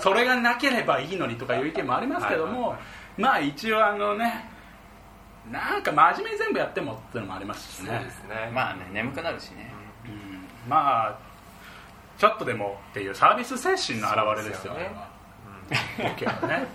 [0.02, 2.70] それがなければいいのにとかいう意見もありますけども、はいはい。
[2.70, 2.78] はい
[3.16, 4.50] まあ一応あのね
[5.50, 8.50] なんか真面目に全部やってもっていうのもありますしそうねですね。
[8.52, 9.72] まあね眠くなるしね。
[10.06, 10.46] うん。
[10.68, 11.18] まあ
[12.18, 14.90] ちょっとでもっていうサービス精神の表れですよね
[15.98, 16.66] 僕はね。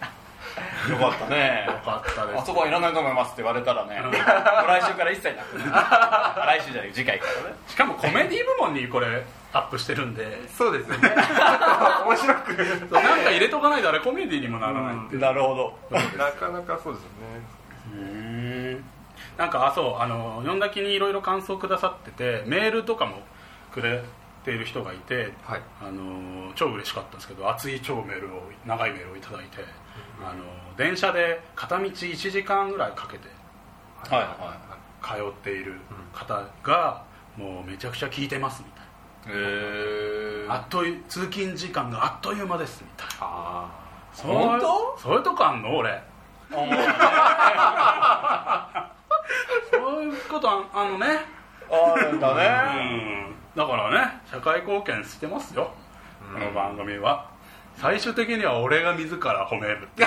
[0.89, 1.65] よかったね。
[1.67, 2.41] よかったです。
[2.41, 5.57] あそこはいらないと思いますって言われたらね来週から一切なく。
[5.59, 7.55] 来週じゃない次回からね。
[7.67, 9.23] しかもコメディ部門にこれ
[9.53, 10.47] アップしてるんで。
[10.49, 11.09] そうですよね。
[12.05, 12.53] 面白く。
[12.91, 15.97] なんか入れとかないとあれコメディにもならないってなるほど。
[16.17, 17.59] なかなかそうですよね。
[17.93, 18.85] うん
[19.37, 23.21] なんかあそうあの読んだ気にいろいろ感想くださっててメールとかも
[23.71, 24.03] くれ
[24.43, 25.61] ている人がいてはい。
[25.81, 29.63] あの超嬉しかったんですけど熱い超メールを長いメールをいただいて、
[30.21, 30.43] あの
[30.77, 33.27] 電車で片道1時間ぐらいかけて
[34.09, 34.21] はい。
[34.21, 34.57] は
[35.01, 35.75] 通っている
[36.13, 37.03] 方が、
[37.37, 38.81] もうめちゃくちゃ聞いてますみた
[39.31, 39.35] い
[40.47, 43.13] な、あっという通勤時間があっという間ですみたいな。
[43.21, 43.69] あ
[44.13, 44.97] そう本当？
[44.99, 45.77] そういうとこあんの？
[45.77, 46.01] 俺。
[49.71, 51.19] そういうことああのね
[51.71, 53.35] あるんだうねん。
[53.55, 55.71] だからね社会貢献してますよ。
[56.33, 57.29] この番組は。
[57.75, 59.87] 最終的には俺が自ら褒める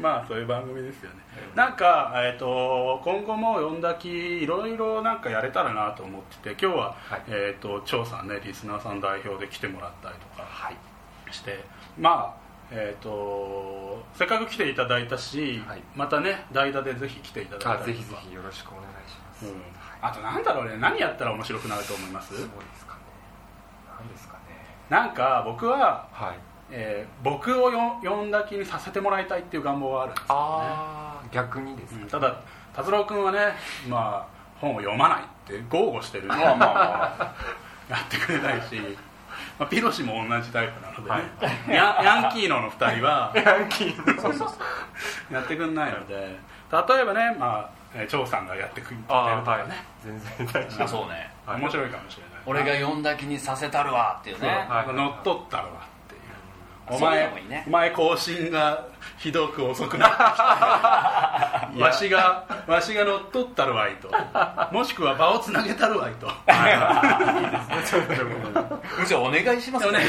[0.00, 1.16] まあそういう番組ですよね。
[1.54, 7.22] なんか、えー、と今後も読んだきいろいろなんかやれたらなと思ってて今日は、はい。
[7.28, 10.76] えー、と張さんねリスナーさん代表で来てもらったりとかはい。
[11.30, 11.62] して。
[11.98, 12.39] まあ
[12.72, 15.82] えー、とせっかく来ていただいたし、はい。
[15.96, 19.52] またね代打でぜひ来ていただいあぜひぜひよろしくお願いします、うん。
[19.52, 19.62] はい。
[20.02, 22.28] あとなんだろうね何やったら面白くなると思います？
[22.28, 22.46] そうで
[22.78, 23.00] すかね。
[23.98, 24.40] 何ですかね
[24.88, 26.38] なんか僕は、はい。
[26.72, 30.34] えー僕をよ読んだ気にさせてもらいたいっていう願望があるんですよね。
[30.36, 32.40] ああ逆にですね、うんただ
[32.72, 33.38] 達郎君はね、
[33.88, 34.26] まあ、
[34.60, 36.66] 本を読まないって豪語してるんでまあま
[37.18, 37.34] あ
[37.90, 38.80] やってくれないし、
[39.58, 41.74] まあ、ピロシも同じタイプなのでね、はい。
[41.74, 44.22] ヤンヤンキーノの2人は ヤンキーの。
[44.22, 44.54] そうそうそ
[45.30, 46.14] うやってくんないので。
[46.14, 49.44] 例えばね、まあえー張さんがやってくれるとああはい。
[49.44, 50.84] かね、全然大丈夫。
[50.84, 51.30] あそうね。
[51.46, 51.60] はい。
[51.60, 52.30] 面白いかもしれない。
[52.46, 54.48] 俺が読んだ気にさせたるわっていうね。
[54.48, 54.92] はい。
[54.94, 55.70] 乗っ取ったらわ
[56.90, 57.64] お前ね。
[57.66, 58.86] お前更新が
[59.16, 64.10] ひどく遅くなってきた わしがわしが乗っ取ったるわいと。
[64.72, 66.26] もしくは場をつなげたるわいと。
[68.98, 69.98] むしろお願いしますね。
[69.98, 70.04] ね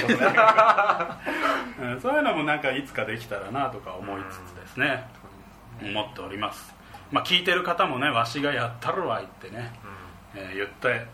[1.79, 2.01] うん。
[2.01, 5.07] そういうのもなんかいつかできたらなとか思いつつですね。
[5.81, 6.73] 思っております。
[7.11, 9.73] まあ聞いてる方もねわしがやったるわいってね、
[10.35, 11.05] えー言って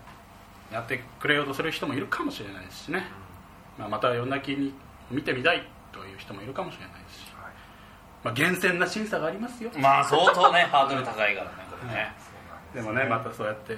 [0.72, 3.06] やってくれようとする人もいるかもしれないですしね、
[3.78, 4.74] まあ、また夜泣きに
[5.12, 7.28] 見てみたいという人もいるかもしれないですし、
[8.24, 9.72] まあ、厳選な審査がありますよ。
[9.78, 12.14] まあ相当ねハードル高いからねこれね。
[12.74, 13.78] でもねまたそうやって、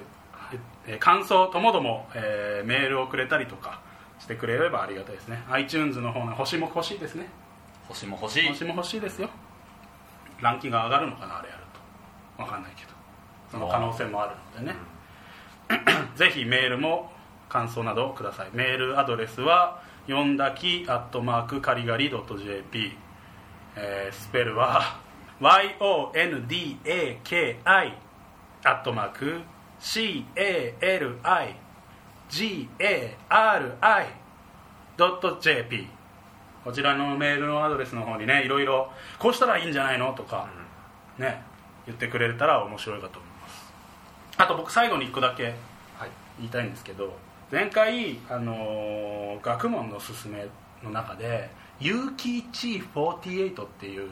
[0.87, 3.81] えー感想ともども、えーメールをくれたりとか
[4.19, 5.43] してくれればありがたいですね。
[5.49, 7.27] iTunes の方の星も欲しいですね。
[7.87, 8.47] 星も欲しい。
[8.47, 9.29] 星も欲しいですよ。
[10.41, 11.63] ランキングが上がるのかなあれやる
[12.37, 12.43] と。
[12.43, 12.91] 分かんないけど。
[13.51, 14.77] その可能性もあるのでね、
[16.15, 17.11] ぜひメールも
[17.49, 18.49] 感想などください。
[18.53, 22.91] メールアドレスはよんだきアットマークカリガリ .jp、
[23.75, 24.99] えースペルは
[25.39, 27.55] YONDAKI
[28.63, 29.41] アットマーク
[34.97, 35.87] CALIGARI.jp
[36.63, 40.13] こちらのメールのアドレスの方にねいろいろこうしたらいいんじゃないの？
[40.13, 40.49] とか、
[41.17, 41.41] ね
[41.85, 43.73] 言ってくれたら面白いかと思います。
[44.37, 45.55] あと僕最後に1個だけはい。
[46.37, 47.17] 言いたいんですけど
[47.51, 50.45] 前回、あのー学問のすすめ
[50.83, 54.09] の中で「有機チ48」っていう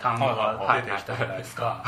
[0.00, 1.82] 単語が出てきたじゃないですか。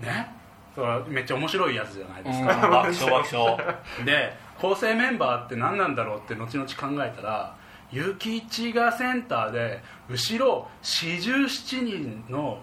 [0.00, 0.28] ね？
[0.74, 3.76] それはめっちゃ面白いやつじゃないですうんか、 爆笑爆笑。
[4.06, 7.54] で構成メンバーって何なんだろうって後々考えたら
[7.90, 12.58] 結城一がセンターで後ろ四十七人の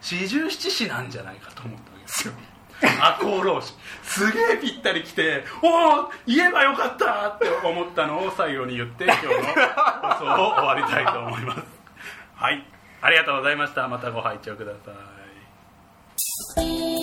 [0.00, 2.34] 四十七士なんじゃないかと思ったわけですよ
[2.86, 3.74] 赤穂浪士。
[4.02, 11.62] すげえぴったり来ておお言えばよかったって思ったのを最後に言って今日の放送を終わりたいと思います。
[12.34, 12.66] はい。
[13.00, 13.86] ありがとうございました。
[13.88, 14.92] またご拝聴くださ
[16.62, 16.93] い。